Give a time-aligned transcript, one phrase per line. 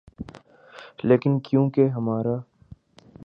[1.03, 2.35] لیکن کیونکہ ہمارا